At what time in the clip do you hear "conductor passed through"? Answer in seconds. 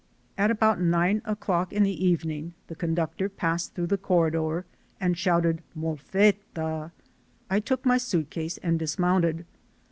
2.75-3.85